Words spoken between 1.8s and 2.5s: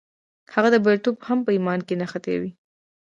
کې نغښتی و